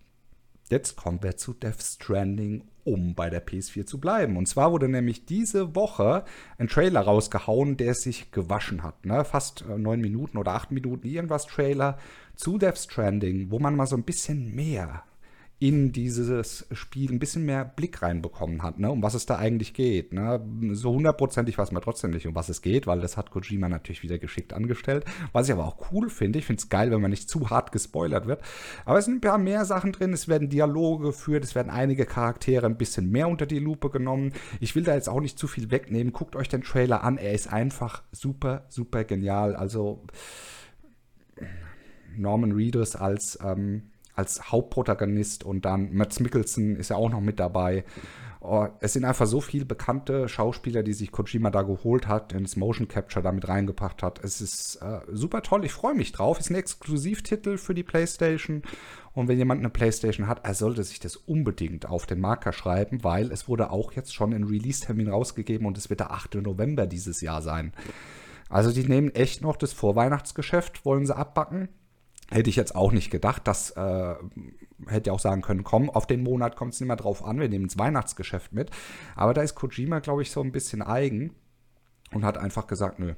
[0.70, 4.36] Jetzt kommen wir zu Death Stranding, um bei der PS4 zu bleiben.
[4.36, 6.24] Und zwar wurde nämlich diese Woche
[6.58, 9.06] ein Trailer rausgehauen, der sich gewaschen hat.
[9.06, 9.24] Ne?
[9.24, 11.98] Fast äh, neun Minuten oder acht Minuten irgendwas Trailer
[12.34, 15.04] zu Death Stranding, wo man mal so ein bisschen mehr
[15.60, 19.74] in dieses Spiel ein bisschen mehr Blick reinbekommen hat, ne, um was es da eigentlich
[19.74, 20.12] geht.
[20.12, 20.40] Ne.
[20.72, 24.04] So hundertprozentig weiß man trotzdem nicht, um was es geht, weil das hat Kojima natürlich
[24.04, 25.04] wieder geschickt angestellt.
[25.32, 27.72] Was ich aber auch cool finde, ich finde es geil, wenn man nicht zu hart
[27.72, 28.40] gespoilert wird.
[28.84, 32.06] Aber es sind ein paar mehr Sachen drin, es werden Dialoge geführt, es werden einige
[32.06, 34.34] Charaktere ein bisschen mehr unter die Lupe genommen.
[34.60, 36.12] Ich will da jetzt auch nicht zu viel wegnehmen.
[36.12, 39.56] Guckt euch den Trailer an, er ist einfach super, super genial.
[39.56, 40.04] Also
[42.16, 47.38] Norman Reedus als ähm, als Hauptprotagonist und dann Matt Mickelson ist ja auch noch mit
[47.38, 47.84] dabei.
[48.40, 52.56] Oh, es sind einfach so viele bekannte Schauspieler, die sich Kojima da geholt hat, ins
[52.56, 54.22] Motion Capture damit reingebracht hat.
[54.22, 56.38] Es ist äh, super toll, ich freue mich drauf.
[56.38, 58.62] Es ist ein Exklusivtitel für die PlayStation.
[59.12, 63.02] Und wenn jemand eine PlayStation hat, er sollte sich das unbedingt auf den Marker schreiben,
[63.02, 66.36] weil es wurde auch jetzt schon ein Release-Termin rausgegeben und es wird der 8.
[66.36, 67.72] November dieses Jahr sein.
[68.48, 71.68] Also die nehmen echt noch das Vorweihnachtsgeschäft, wollen sie abbacken.
[72.30, 73.42] Hätte ich jetzt auch nicht gedacht.
[73.46, 74.14] Das äh,
[74.86, 77.40] hätte ja auch sagen können, komm, auf den Monat kommt es nicht mehr drauf an,
[77.40, 78.70] wir nehmen das Weihnachtsgeschäft mit.
[79.16, 81.34] Aber da ist Kojima, glaube ich, so ein bisschen eigen
[82.12, 83.14] und hat einfach gesagt, nö,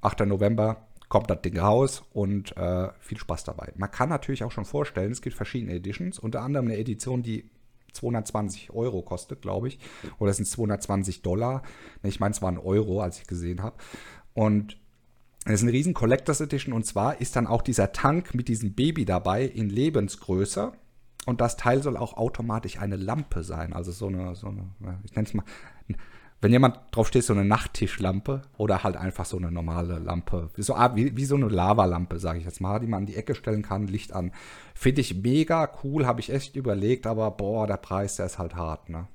[0.00, 0.20] 8.
[0.20, 3.72] November kommt das Ding raus und äh, viel Spaß dabei.
[3.76, 7.50] Man kann natürlich auch schon vorstellen, es gibt verschiedene Editions, unter anderem eine Edition, die
[7.92, 9.78] 220 Euro kostet, glaube ich.
[10.18, 11.62] Oder es sind 220 Dollar.
[12.02, 13.76] Ich meine, es waren Euro, als ich gesehen habe.
[14.34, 14.78] Und
[15.44, 18.74] das ist eine riesen Collectors Edition und zwar ist dann auch dieser Tank mit diesem
[18.74, 20.72] Baby dabei in Lebensgröße.
[21.26, 23.72] Und das Teil soll auch automatisch eine Lampe sein.
[23.72, 24.64] Also so eine, so eine
[25.04, 25.44] ich nenne es mal,
[26.40, 30.50] wenn jemand drauf steht, so eine Nachttischlampe oder halt einfach so eine normale Lampe.
[30.56, 33.34] So, wie, wie so eine Lavalampe, sage ich jetzt mal, die man an die Ecke
[33.34, 34.32] stellen kann, Licht an.
[34.74, 38.54] Finde ich mega cool, habe ich echt überlegt, aber boah, der Preis, der ist halt
[38.54, 39.08] hart, ne?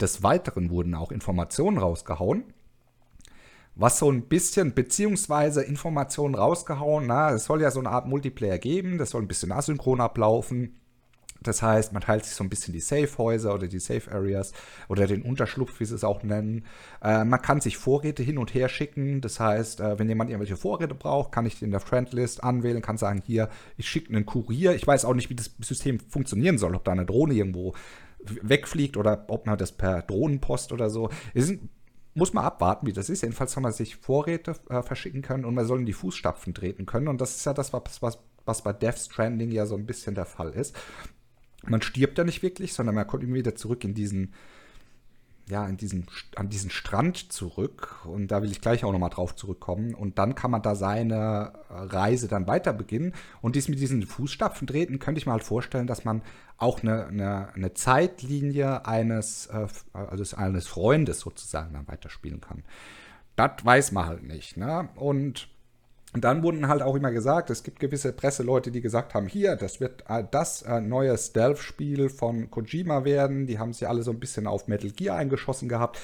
[0.00, 2.42] Des Weiteren wurden auch Informationen rausgehauen,
[3.74, 8.58] was so ein bisschen, beziehungsweise Informationen rausgehauen, na, es soll ja so eine Art Multiplayer
[8.58, 10.78] geben, das soll ein bisschen asynchron ablaufen.
[11.42, 14.52] Das heißt, man teilt sich so ein bisschen die Safe-Häuser oder die Safe-Areas
[14.88, 16.64] oder den Unterschlupf, wie sie es auch nennen.
[17.02, 19.20] Äh, man kann sich Vorräte hin und her schicken.
[19.20, 22.80] Das heißt, äh, wenn jemand irgendwelche Vorräte braucht, kann ich den in der Friendlist anwählen,
[22.82, 24.74] kann sagen, hier, ich schicke einen Kurier.
[24.74, 27.74] Ich weiß auch nicht, wie das System funktionieren soll, ob da eine Drohne irgendwo
[28.24, 31.10] wegfliegt oder ob man das per Drohnenpost oder so.
[31.34, 31.68] Es sind
[32.14, 33.22] muss man abwarten, wie das ist.
[33.22, 36.86] Jedenfalls soll man sich Vorräte äh, verschicken können und man soll in die Fußstapfen treten
[36.86, 37.08] können.
[37.08, 40.14] Und das ist ja das, was, was, was bei Death Stranding ja so ein bisschen
[40.14, 40.76] der Fall ist.
[41.64, 44.34] Man stirbt ja nicht wirklich, sondern man kommt immer wieder zurück in diesen
[45.48, 48.04] ja, in diesen, an diesen Strand zurück.
[48.04, 49.94] Und da will ich gleich auch nochmal drauf zurückkommen.
[49.94, 53.12] Und dann kann man da seine Reise dann weiter beginnen.
[53.40, 56.22] Und dies mit diesen Fußstapfen treten, könnte ich mir halt vorstellen, dass man
[56.62, 62.62] auch eine, eine, eine Zeitlinie eines, äh, also eines Freundes sozusagen dann weiterspielen kann.
[63.36, 64.56] Das weiß man halt nicht.
[64.56, 64.88] Ne?
[64.94, 65.48] Und
[66.14, 69.80] dann wurden halt auch immer gesagt, es gibt gewisse Presseleute, die gesagt haben, hier, das
[69.80, 73.46] wird äh, das äh, neue Stealth-Spiel von Kojima werden.
[73.46, 75.98] Die haben sich alle so ein bisschen auf Metal Gear eingeschossen gehabt.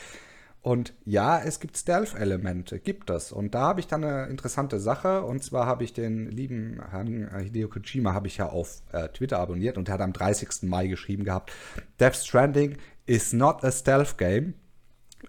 [0.68, 3.32] Und ja, es gibt Stealth-Elemente, gibt es.
[3.32, 5.22] Und da habe ich dann eine interessante Sache.
[5.22, 9.08] Und zwar habe ich den lieben Herrn äh, Hideo Kojima habe ich ja auf äh,
[9.08, 10.64] Twitter abonniert und er hat am 30.
[10.64, 11.52] Mai geschrieben gehabt,
[11.98, 12.76] Death Stranding
[13.06, 14.52] is not a stealth game.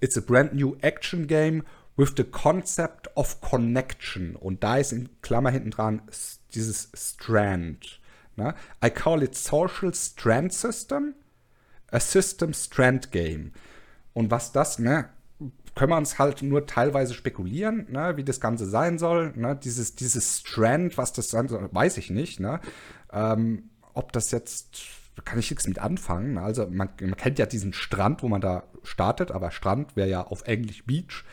[0.02, 1.64] It's a brand new action game
[1.96, 4.36] with the concept of connection.
[4.36, 6.02] Und da ist in Klammer hinten dran
[6.54, 8.02] dieses Strand.
[8.36, 8.56] Ne?
[8.84, 11.16] I call it Social Strand System,
[11.92, 13.54] a System Strand Game.
[14.12, 15.08] Und was das, ne,
[15.80, 19.32] können wir uns halt nur teilweise spekulieren, ne, wie das Ganze sein soll.
[19.38, 19.56] Ne?
[19.56, 22.42] Dieses, dieses Strand, was das sein soll, weiß ich nicht.
[22.42, 22.60] Ne?
[23.14, 24.82] Ähm, ob das jetzt
[25.24, 26.38] kann ich nichts mit anfangen.
[26.38, 30.28] Also man, man, kennt ja diesen Strand, wo man da startet, aber Strand wäre ja
[30.28, 31.24] auf Englisch Beach.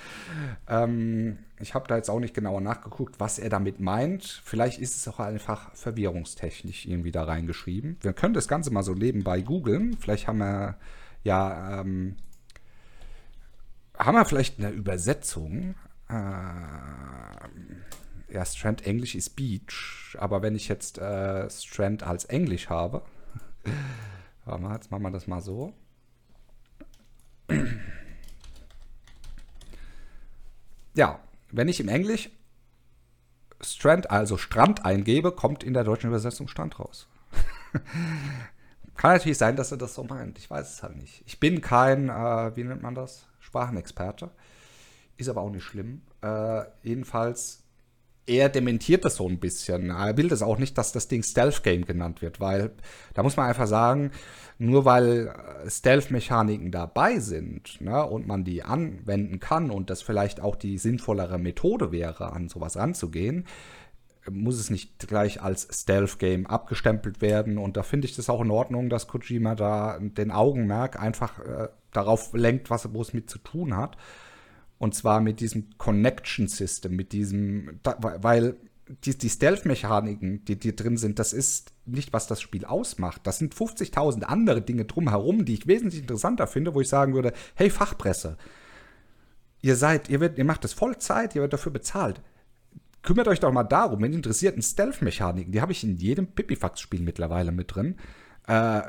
[0.69, 4.43] Ähm, ich habe da jetzt auch nicht genauer nachgeguckt, was er damit meint.
[4.45, 7.97] Vielleicht ist es auch einfach verwirrungstechnisch irgendwie da reingeschrieben.
[8.01, 9.97] Wir können das Ganze mal so nebenbei googeln.
[9.99, 10.77] Vielleicht haben wir
[11.25, 12.15] ja ähm,
[13.99, 15.75] haben wir vielleicht eine Übersetzung.
[16.09, 16.13] Äh,
[18.33, 23.03] ja, Strand Englisch ist Beach, aber wenn ich jetzt äh, Strand als Englisch habe,
[24.45, 25.73] Warte mal, jetzt machen wir das mal so.
[30.95, 31.21] Ja,
[31.53, 32.31] wenn ich im Englisch
[33.61, 37.07] Strand, also Strand eingebe, kommt in der deutschen Übersetzung Strand raus.
[38.97, 40.39] Kann natürlich sein, dass er das so meint.
[40.39, 41.23] Ich weiß es halt nicht.
[41.27, 43.27] Ich bin kein, äh, wie nennt man das?
[43.57, 44.31] Sprachenexperte.
[45.17, 46.03] Ist aber auch nicht schlimm.
[46.23, 47.63] Äh, jedenfalls
[48.29, 49.91] er dementiert das so ein bisschen.
[49.91, 52.73] Er will das auch nicht, dass das Ding Stealth Game genannt wird, weil
[53.15, 54.11] da muss man einfach sagen,
[54.59, 60.41] nur weil äh, Stealth-Mechaniken dabei sind ne, und man die anwenden kann und das vielleicht
[60.41, 63.47] auch die sinnvollere Methode wäre, an sowas ranzugehen,
[64.31, 67.59] muss es nicht gleich als Stealth-Game abgestempelt werden.
[67.59, 71.69] Und da finde ich das auch in Ordnung, dass Kojima da den Augenmerk einfach äh,
[71.93, 73.97] darauf lenkt, was er mit zu tun hat.
[74.79, 78.57] Und zwar mit diesem Connection System, mit diesem, da, weil
[78.89, 83.27] die, die Stealth-Mechaniken, die, die drin sind, das ist nicht, was das Spiel ausmacht.
[83.27, 87.33] Das sind 50.000 andere Dinge drumherum, die ich wesentlich interessanter finde, wo ich sagen würde,
[87.55, 88.37] hey Fachpresse,
[89.61, 92.21] ihr seid, ihr, wird, ihr macht das Vollzeit, ihr wird dafür bezahlt.
[93.07, 97.53] Kümmert euch doch mal darum, wenn interessierten Stealth-Mechaniken, die habe ich in jedem Pipifax-Spiel mittlerweile
[97.53, 97.95] mit drin.
[98.49, 98.83] Äh,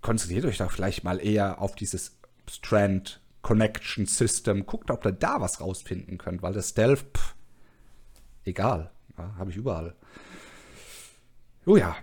[0.00, 2.16] konzentriert euch doch vielleicht mal eher auf dieses
[2.50, 4.64] Strand Connection System.
[4.64, 7.34] Guckt, ob ihr da was rausfinden könnt, weil das Stealth, pff,
[8.44, 9.96] egal, ja, habe ich überall.
[11.66, 11.94] Oh ja.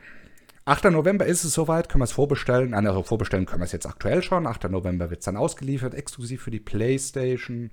[0.65, 0.83] 8.
[0.85, 2.75] November ist es soweit, können wir es vorbestellen.
[2.75, 4.45] Also vorbestellen können wir es jetzt aktuell schon.
[4.45, 4.65] 8.
[4.69, 7.71] November wird es dann ausgeliefert, exklusiv für die PlayStation.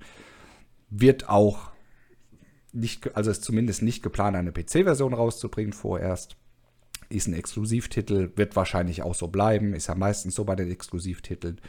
[0.89, 1.76] Wird auch
[2.77, 6.37] nicht, also ist zumindest nicht geplant, eine PC-Version rauszubringen vorerst.
[7.09, 9.73] Ist ein Exklusivtitel, wird wahrscheinlich auch so bleiben.
[9.73, 11.59] Ist ja meistens so bei den Exklusivtiteln.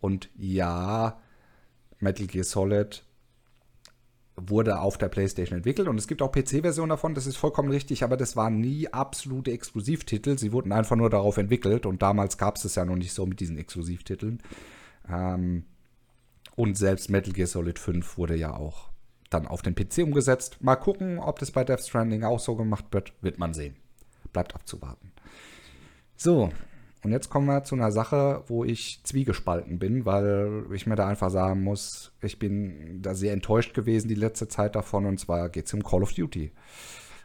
[0.00, 1.20] Und ja,
[1.98, 3.04] Metal Gear Solid
[4.36, 8.04] wurde auf der PlayStation entwickelt und es gibt auch PC-Versionen davon, das ist vollkommen richtig,
[8.04, 10.36] aber das waren nie absolute Exklusivtitel.
[10.36, 13.24] Sie wurden einfach nur darauf entwickelt und damals gab es es ja noch nicht so
[13.24, 14.42] mit diesen Exklusivtiteln.
[15.10, 15.64] Ähm,
[16.54, 18.90] und selbst Metal Gear Solid 5 wurde ja auch
[19.30, 20.58] dann auf den PC umgesetzt.
[20.60, 23.76] Mal gucken, ob das bei Death Stranding auch so gemacht wird, wird man sehen.
[24.32, 25.12] Bleibt abzuwarten.
[26.16, 26.50] So,
[27.06, 31.06] und jetzt kommen wir zu einer Sache, wo ich zwiegespalten bin, weil ich mir da
[31.06, 35.48] einfach sagen muss, ich bin da sehr enttäuscht gewesen die letzte Zeit davon und zwar
[35.48, 36.52] geht es um Call of Duty.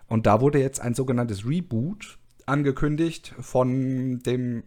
[0.08, 4.64] Und da wurde jetzt ein sogenanntes Reboot angekündigt von dem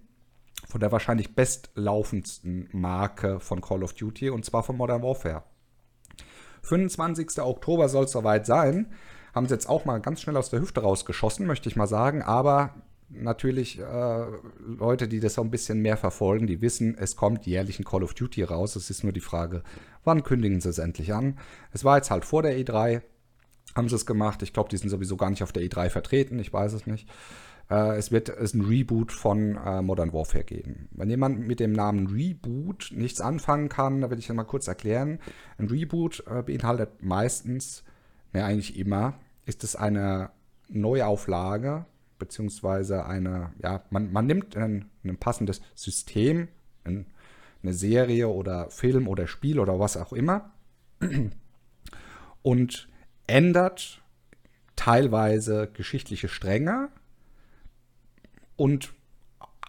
[0.67, 5.45] von der wahrscheinlich bestlaufendsten Marke von Call of Duty und zwar von Modern Warfare.
[6.65, 7.41] 25.
[7.41, 8.87] Oktober soll es soweit sein.
[9.35, 12.23] Haben sie jetzt auch mal ganz schnell aus der Hüfte rausgeschossen, möchte ich mal sagen.
[12.23, 12.75] Aber
[13.11, 14.25] natürlich äh,
[14.67, 18.03] Leute, die das so ein bisschen mehr verfolgen, die wissen, es kommt jährlich ein Call
[18.03, 18.77] of Duty raus.
[18.77, 19.63] Es ist nur die Frage,
[20.05, 21.39] wann kündigen sie es endlich an?
[21.73, 23.03] Es war jetzt halt vor der E3,
[23.75, 24.43] haben sie es gemacht.
[24.43, 27.09] Ich glaube, die sind sowieso gar nicht auf der E3 vertreten, ich weiß es nicht.
[27.71, 30.89] Äh, es wird es ein Reboot von äh, Modern Warfare geben.
[30.93, 34.69] Wenn jemand mit dem Namen Reboot nichts anfangen kann, da will ich das mal kurz
[34.69, 35.19] erklären.
[35.59, 37.85] Ein Reboot äh, beinhaltet meistens,
[38.33, 39.15] ne, eigentlich immer,
[39.47, 40.31] ist es eine
[40.69, 41.87] Neuauflage
[42.19, 46.49] beziehungsweise eine, ja, man, man nimmt ein, ein passendes System,
[46.85, 47.07] ein,
[47.63, 50.53] eine Serie oder Film oder Spiel oder was auch immer
[52.43, 52.89] und
[53.27, 54.03] ändert
[54.77, 56.89] teilweise geschichtliche Stränge
[58.57, 58.93] und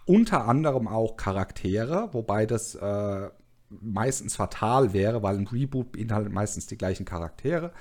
[0.04, 3.28] unter anderem auch Charaktere, wobei das äh,
[3.68, 7.72] meistens fatal wäre, weil ein Reboot beinhaltet meistens die gleichen Charaktere.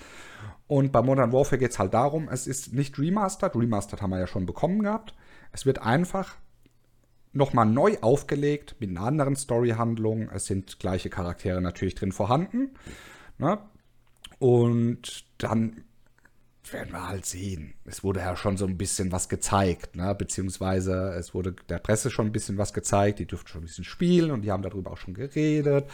[0.67, 4.19] Und bei Modern Warfare geht es halt darum, es ist nicht remastered, remastered haben wir
[4.19, 5.13] ja schon bekommen gehabt.
[5.51, 6.35] Es wird einfach
[7.33, 10.29] nochmal neu aufgelegt mit einer anderen Storyhandlung.
[10.29, 12.71] Es sind gleiche Charaktere natürlich drin vorhanden.
[13.37, 13.59] Ne?
[14.39, 15.83] Und dann
[16.73, 17.73] werden wir halt sehen.
[17.85, 20.15] Es wurde ja schon so ein bisschen was gezeigt, ne?
[20.15, 23.83] beziehungsweise es wurde der Presse schon ein bisschen was gezeigt, die dürften schon ein bisschen
[23.83, 25.85] spielen und die haben darüber auch schon geredet.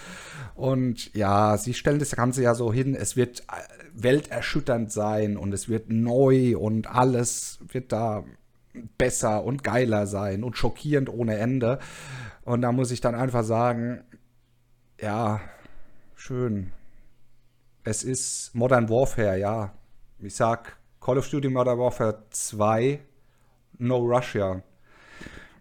[0.55, 3.61] Und ja, sie stellen das Ganze ja so hin, es wird äh,
[3.93, 8.23] welterschütternd sein und es wird neu und alles wird da
[8.97, 11.79] besser und geiler sein und schockierend ohne Ende.
[12.43, 14.03] Und da muss ich dann einfach sagen,
[14.99, 15.41] ja,
[16.15, 16.71] schön.
[17.83, 19.73] Es ist Modern Warfare, ja
[20.23, 22.99] ich sag Call of Duty Modern Warfare 2,
[23.79, 24.61] No Russia.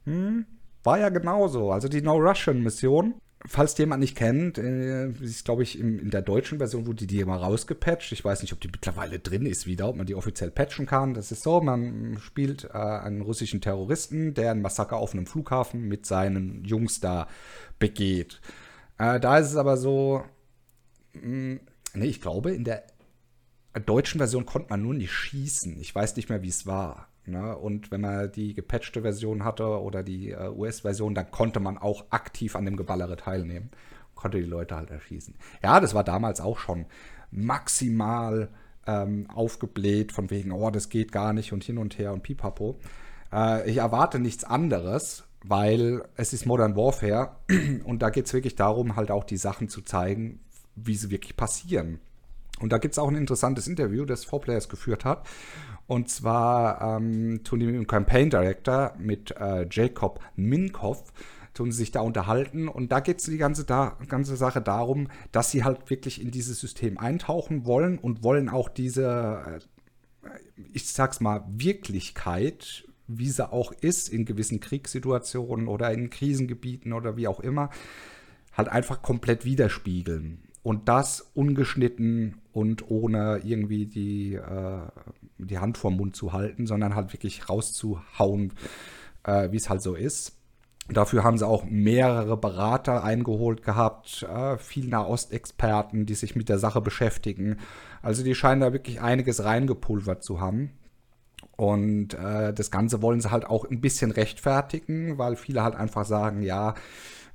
[0.04, 0.44] Hm,
[0.82, 1.72] war ja genauso.
[1.72, 3.14] Also die No Russian Mission,
[3.46, 7.24] falls jemand nicht kennt, äh, ist glaube ich in, in, der deutschen Version wurde die
[7.24, 8.12] mal rausgepatcht.
[8.12, 11.14] Ich weiß nicht, ob die mittlerweile drin ist wieder, ob man die offiziell patchen kann.
[11.14, 15.88] Das ist so, man spielt äh, einen russischen Terroristen, der ein Massaker auf einem Flughafen
[15.88, 17.28] mit seinen Jungs da
[17.78, 18.40] begeht.
[18.98, 20.22] Äh, da ist es aber so,
[21.14, 21.60] mh, hm,
[21.94, 22.84] nee, ich glaube, in der
[23.78, 25.78] deutschen Version konnte man nur nicht schießen.
[25.80, 27.08] Ich weiß nicht mehr, wie es war.
[27.26, 27.56] Ne?
[27.56, 32.06] Und wenn man die gepatchte Version hatte oder die äh, US-Version, dann konnte man auch
[32.10, 33.70] aktiv an dem Geballere teilnehmen.
[34.14, 35.34] Konnte die Leute halt erschießen.
[35.62, 36.86] Ja, das war damals auch schon
[37.30, 38.48] maximal
[38.86, 42.78] ähm, aufgebläht, von wegen, oh, das geht gar nicht und hin und her und pipapo.
[43.32, 47.36] Äh, ich erwarte nichts anderes, weil es ist Modern Warfare
[47.84, 50.40] und da geht es wirklich darum, halt auch die Sachen zu zeigen,
[50.74, 52.00] wie sie wirklich passieren.
[52.60, 55.26] Und da gibt es auch ein interessantes Interview, das 4Players geführt hat.
[55.86, 61.12] Und zwar ähm, tun die mit dem Campaign Director, mit äh, Jacob Minkoff,
[61.54, 62.68] tun sie sich da unterhalten.
[62.68, 66.30] Und da geht es die ganze, da, ganze Sache darum, dass sie halt wirklich in
[66.30, 69.60] dieses System eintauchen wollen und wollen auch diese,
[70.24, 70.28] äh,
[70.72, 77.16] ich sag's mal, Wirklichkeit, wie sie auch ist in gewissen Kriegssituationen oder in Krisengebieten oder
[77.16, 77.70] wie auch immer,
[78.52, 84.80] halt einfach komplett widerspiegeln und das ungeschnitten und ohne irgendwie die, äh,
[85.38, 88.52] die Hand vorm Mund zu halten, sondern halt wirklich rauszuhauen,
[89.24, 90.36] äh, wie es halt so ist.
[90.88, 96.58] Dafür haben sie auch mehrere Berater eingeholt gehabt, äh, viel Nahostexperten, die sich mit der
[96.58, 97.58] Sache beschäftigen.
[98.02, 100.72] Also die scheinen da wirklich einiges reingepulvert zu haben.
[101.56, 106.06] Und äh, das Ganze wollen sie halt auch ein bisschen rechtfertigen, weil viele halt einfach
[106.06, 106.74] sagen, ja,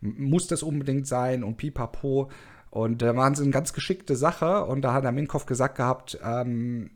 [0.02, 2.30] muss das unbedingt sein und pipapo.
[2.76, 4.66] Und da waren sie eine ganz geschickte Sache.
[4.66, 6.92] Und da hat der Minkoff gesagt gehabt, ähm,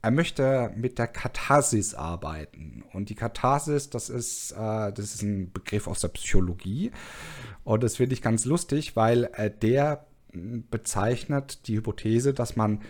[0.00, 2.84] er möchte mit der Katharsis arbeiten.
[2.92, 6.92] Und die Katharsis, das ist, äh, das ist ein Begriff aus der Psychologie.
[7.64, 12.82] Und das finde ich ganz lustig, weil äh, der bezeichnet die Hypothese, dass man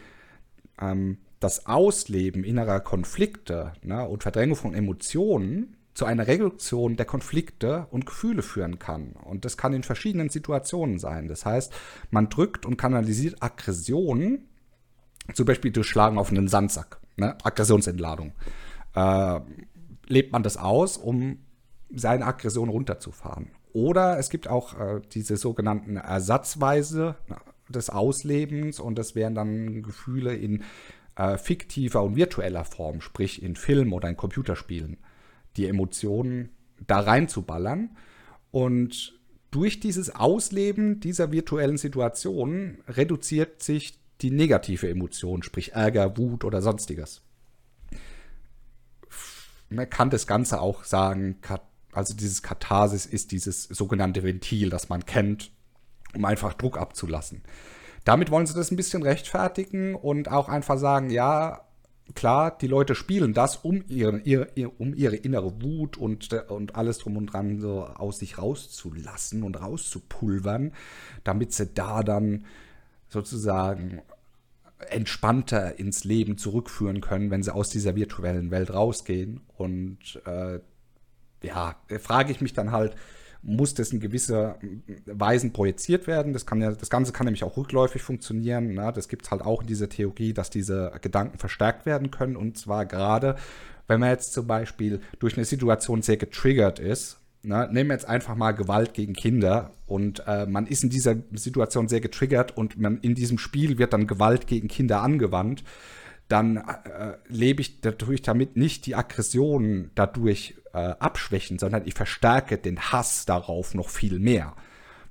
[0.79, 7.89] ähm, das Ausleben innerer Konflikte ne, und Verdrängung von Emotionen zu einer Reduktion der Konflikte
[7.91, 9.15] und Gefühle führen kann.
[9.25, 11.27] Und das kann in verschiedenen Situationen sein.
[11.27, 11.73] Das heißt,
[12.13, 14.47] man drückt und kanalisiert Aggressionen,
[15.35, 17.37] zum Beispiel durch Schlagen auf einen Sandsack, ne?
[17.43, 18.31] Aggressionsentladung.
[18.95, 19.41] Äh,
[20.07, 21.41] lebt man das aus, um
[21.93, 23.51] seine Aggression runterzufahren.
[23.73, 27.17] Oder es gibt auch äh, diese sogenannten Ersatzweise
[27.69, 30.63] des Auslebens und das wären dann Gefühle in
[31.17, 34.99] äh, fiktiver und virtueller Form, sprich in Film oder in Computerspielen
[35.59, 36.51] die Emotionen
[36.87, 37.97] da reinzuballern.
[38.51, 39.18] Und
[39.51, 46.62] durch dieses Ausleben dieser virtuellen Situation reduziert sich die negative Emotion, sprich Ärger, Wut oder
[46.62, 47.23] sonstiges.
[49.71, 51.37] Man kann das Ganze auch sagen,
[51.92, 55.51] Also dieses Katharsis ist dieses sogenannte Ventil, das man kennt,
[56.14, 57.42] um einfach Druck abzulassen.
[58.05, 61.68] Damit wollen sie das ein bisschen rechtfertigen und auch einfach sagen, ja,
[62.14, 66.99] klar, die Leute spielen das, um ihre, ihre, um ihre innere Wut und, und alles
[66.99, 70.73] drum und dran so aus sich rauszulassen und rauszupulvern,
[71.25, 72.44] damit sie da dann
[73.09, 74.03] sozusagen
[74.90, 79.40] entspannter ins Leben zurückführen können, wenn sie aus dieser virtuellen Welt rausgehen.
[79.57, 80.61] Und äh,
[81.42, 82.94] ja, frage ich mich dann halt,
[83.42, 84.59] muss das in gewisser
[85.07, 86.33] Weisen projiziert werden.
[86.33, 88.74] Das, kann ja, das Ganze kann nämlich auch rückläufig funktionieren.
[88.74, 88.92] Ne?
[88.94, 92.37] Das gibt es halt auch in dieser Theorie, dass diese Gedanken verstärkt werden können.
[92.37, 93.37] Und zwar gerade,
[93.87, 97.18] wenn man jetzt zum Beispiel durch eine Situation sehr getriggert ist.
[97.42, 97.68] Ne?
[97.72, 101.87] Nehmen wir jetzt einfach mal Gewalt gegen Kinder und äh, man ist in dieser Situation
[101.87, 105.62] sehr getriggert und man in diesem Spiel wird dann Gewalt gegen Kinder angewandt
[106.29, 112.59] dann äh, lebe ich dadurch damit nicht die Aggression dadurch äh, abschwächen, sondern ich verstärke
[112.59, 114.55] den Hass darauf noch viel mehr.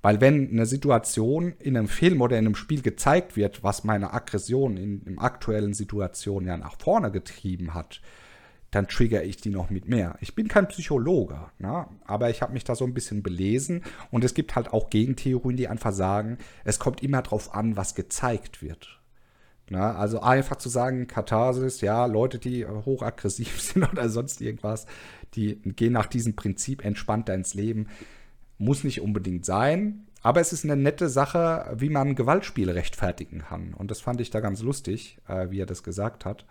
[0.01, 4.13] Weil wenn eine Situation in einem Film oder in einem Spiel gezeigt wird, was meine
[4.13, 8.01] Aggression in, in aktuellen Situationen ja nach vorne getrieben hat,
[8.71, 10.17] dann trigger ich die noch mit mehr.
[10.19, 11.87] Ich bin kein Psychologe, ne?
[12.05, 15.57] aber ich habe mich da so ein bisschen belesen und es gibt halt auch Gegentheorien,
[15.57, 18.96] die einfach sagen, es kommt immer darauf an, was gezeigt wird.
[19.69, 24.85] Na, also einfach zu sagen, Katharsis, ja, Leute, die hochaggressiv sind oder sonst irgendwas,
[25.33, 27.87] die gehen nach diesem Prinzip entspannter ins Leben,
[28.57, 30.07] muss nicht unbedingt sein.
[30.23, 33.73] Aber es ist eine nette Sache, wie man Gewaltspiele rechtfertigen kann.
[33.73, 36.45] Und das fand ich da ganz lustig, äh, wie er das gesagt hat.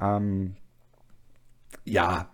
[0.00, 0.56] Ähm,
[1.84, 2.28] ja,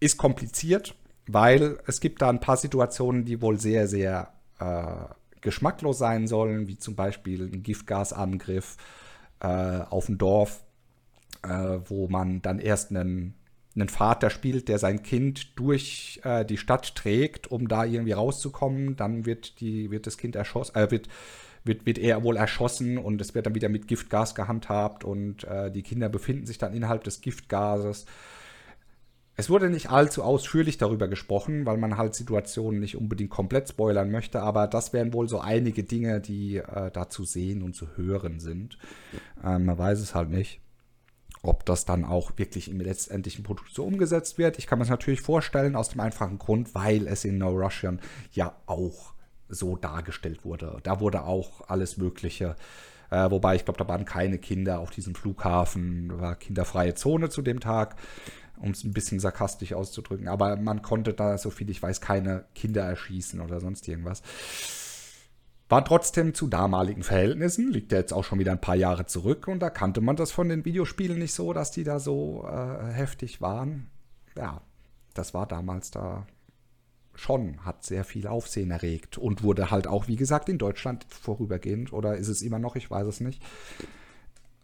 [0.00, 0.94] ist kompliziert,
[1.26, 6.66] weil es gibt da ein paar Situationen, die wohl sehr, sehr äh, geschmacklos sein sollen,
[6.66, 8.76] wie zum Beispiel ein Giftgasangriff
[9.40, 10.64] äh, auf dem Dorf,
[11.42, 13.34] äh, wo man dann erst einen,
[13.74, 18.96] einen Vater spielt, der sein Kind durch äh, die Stadt trägt, um da irgendwie rauszukommen.
[18.96, 21.08] Dann wird, die, wird das Kind erschossen, äh, wird,
[21.64, 25.70] wird, wird er wohl erschossen und es wird dann wieder mit Giftgas gehandhabt und äh,
[25.70, 28.06] die Kinder befinden sich dann innerhalb des Giftgases.
[29.36, 34.10] Es wurde nicht allzu ausführlich darüber gesprochen, weil man halt Situationen nicht unbedingt komplett spoilern
[34.10, 37.96] möchte, aber das wären wohl so einige Dinge, die äh, da zu sehen und zu
[37.96, 38.78] hören sind.
[39.42, 40.60] Ähm, man weiß es halt nicht,
[41.42, 44.58] ob das dann auch wirklich im letztendlichen Produkt so umgesetzt wird.
[44.58, 48.00] Ich kann mir das natürlich vorstellen, aus dem einfachen Grund, weil es in No Russian
[48.32, 49.14] ja auch
[49.48, 50.78] so dargestellt wurde.
[50.84, 52.54] Da wurde auch alles Mögliche.
[53.10, 57.42] Äh, wobei ich glaube, da waren keine Kinder auf diesem Flughafen, war kinderfreie Zone zu
[57.42, 57.96] dem Tag
[58.58, 60.28] um es ein bisschen sarkastisch auszudrücken.
[60.28, 64.22] Aber man konnte da, so viel ich weiß, keine Kinder erschießen oder sonst irgendwas.
[65.68, 69.48] War trotzdem zu damaligen Verhältnissen, liegt ja jetzt auch schon wieder ein paar Jahre zurück
[69.48, 72.92] und da kannte man das von den Videospielen nicht so, dass die da so äh,
[72.92, 73.90] heftig waren.
[74.36, 74.60] Ja,
[75.14, 76.26] das war damals da
[77.14, 81.92] schon, hat sehr viel Aufsehen erregt und wurde halt auch, wie gesagt, in Deutschland vorübergehend
[81.92, 83.42] oder ist es immer noch, ich weiß es nicht,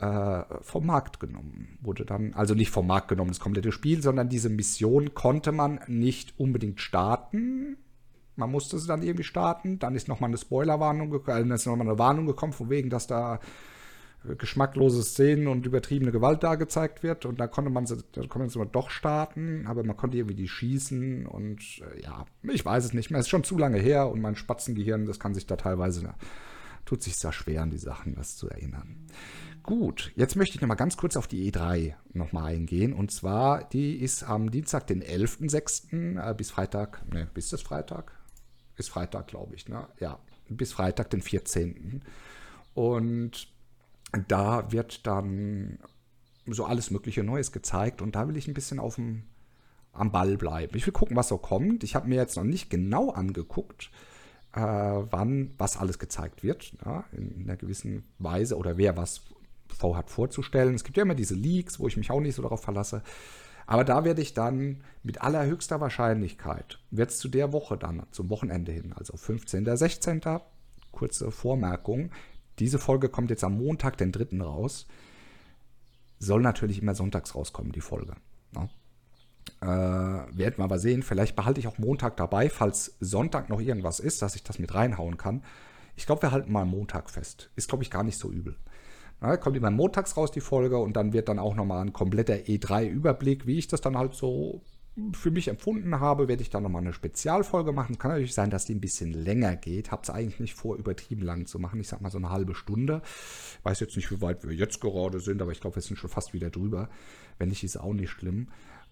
[0.00, 1.78] äh, vom Markt genommen.
[1.80, 5.80] Wurde dann, also nicht vom Markt genommen, das komplette Spiel, sondern diese Mission konnte man
[5.86, 7.76] nicht unbedingt starten.
[8.36, 9.78] Man musste sie dann irgendwie starten.
[9.78, 13.06] Dann ist nochmal eine Spoilerwarnung gekommen, äh, ist nochmal eine Warnung gekommen, von wegen, dass
[13.06, 13.40] da
[14.36, 17.24] geschmacklose Szenen und übertriebene Gewalt da gezeigt wird.
[17.24, 17.96] Und da konnte man sie,
[18.28, 22.84] konnte man doch starten, aber man konnte irgendwie die schießen und äh, ja, ich weiß
[22.84, 23.20] es nicht mehr.
[23.20, 26.14] Es ist schon zu lange her und mein Spatzengehirn, das kann sich da teilweise,
[26.84, 29.06] tut sich sehr schwer an die Sachen, das zu erinnern.
[29.62, 32.92] Gut, jetzt möchte ich noch mal ganz kurz auf die E3 noch mal eingehen.
[32.92, 36.18] Und zwar, die ist am Dienstag, den 11.06.
[36.18, 38.12] Äh, bis Freitag, ne, bis das Freitag?
[38.76, 39.86] Ist Freitag, glaube ich, ne?
[39.98, 42.02] Ja, bis Freitag, den 14.
[42.74, 43.48] Und
[44.28, 45.78] da wird dann
[46.46, 48.00] so alles mögliche Neues gezeigt.
[48.00, 49.24] Und da will ich ein bisschen auf dem,
[49.92, 50.76] am Ball bleiben.
[50.76, 51.84] Ich will gucken, was so kommt.
[51.84, 53.90] Ich habe mir jetzt noch nicht genau angeguckt,
[54.52, 59.22] äh, wann was alles gezeigt wird, ja, in einer gewissen Weise oder wer was
[59.82, 60.74] hat vorzustellen.
[60.74, 63.02] Es gibt ja immer diese Leaks, wo ich mich auch nicht so darauf verlasse.
[63.66, 68.28] Aber da werde ich dann mit allerhöchster Wahrscheinlichkeit, wird es zu der Woche dann, zum
[68.28, 70.20] Wochenende hin, also 15., 16.,
[70.90, 72.10] kurze Vormerkung,
[72.60, 74.42] diese Folge kommt jetzt am Montag, den 3.
[74.42, 74.86] raus.
[76.18, 78.14] Soll natürlich immer sonntags rauskommen, die Folge.
[78.52, 78.68] Ne?
[79.60, 81.02] Äh, werden wir aber sehen.
[81.02, 84.74] Vielleicht behalte ich auch Montag dabei, falls Sonntag noch irgendwas ist, dass ich das mit
[84.74, 85.42] reinhauen kann.
[85.96, 87.50] Ich glaube, wir halten mal Montag fest.
[87.56, 88.56] Ist, glaube ich, gar nicht so übel.
[89.20, 92.34] Ja, kommt immer montags raus die Folge und dann wird dann auch nochmal ein kompletter
[92.34, 94.62] E3-Überblick, wie ich das dann halt so
[95.12, 97.98] für mich empfunden habe, werde ich dann nochmal eine Spezialfolge machen.
[97.98, 99.90] Kann natürlich sein, dass die ein bisschen länger geht.
[99.90, 101.80] Habe es eigentlich nicht vor, übertrieben lang zu machen.
[101.80, 103.02] Ich sag mal so eine halbe Stunde.
[103.62, 106.10] Weiß jetzt nicht, wie weit wir jetzt gerade sind, aber ich glaube, wir sind schon
[106.10, 106.88] fast wieder drüber.
[107.38, 108.48] Wenn nicht, ist auch nicht schlimm.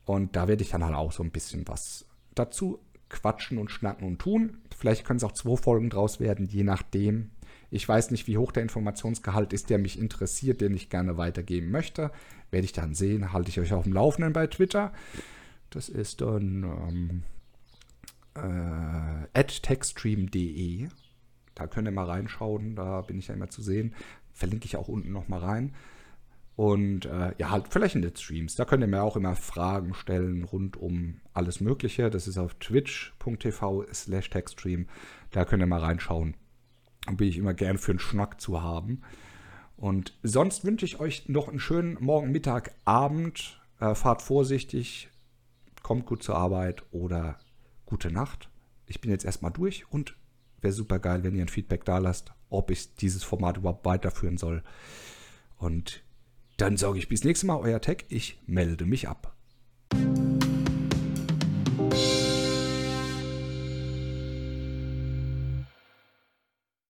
[0.09, 2.79] Und da werde ich dann halt auch so ein bisschen was dazu
[3.11, 4.57] quatschen und schnacken und tun.
[4.75, 7.31] Vielleicht können es auch zwei Folgen draus werden, je nachdem.
[7.71, 11.71] Ich weiß nicht, wie hoch der Informationsgehalt ist, der mich interessiert, den ich gerne weitergeben
[11.71, 12.11] möchte.
[12.51, 14.95] Werde ich dann sehen, halte ich euch auf dem Laufenden bei Twitter.
[15.69, 17.23] Das ist dann
[18.35, 20.89] ähm, äh, techstream.de.
[21.55, 23.95] Da könnt ihr mal reinschauen, da bin ich ja immer zu sehen.
[24.33, 25.75] Verlinke ich auch unten nochmal rein.
[26.59, 28.57] Und äh, ja, halt vielleicht in den Streams.
[28.57, 32.11] Da könnt ihr mir auch immer Fragen stellen rund um alles Mögliche.
[32.11, 34.89] Das ist auf twitch.tv slash techstream.
[35.31, 36.35] Da könnt ihr mal reinschauen.
[37.07, 39.03] Da bin ich immer gern für einen Schnack zu haben.
[39.77, 43.61] Und sonst wünsche ich euch noch einen schönen Morgen, Mittag, Abend.
[43.79, 45.11] Äh, fahrt vorsichtig,
[45.85, 47.39] kommt gut zur Arbeit oder
[47.87, 48.51] gute Nacht.
[48.87, 50.17] Ich bin jetzt erstmal durch und
[50.61, 54.39] wäre super geil, wenn ihr ein Feedback da lasst, ob ich dieses Format überhaupt weiterführen
[54.39, 54.65] soll.
[55.57, 56.03] Und
[56.59, 58.05] dann sage ich bis nächstes Mal, euer Tech.
[58.09, 59.33] Ich melde mich ab.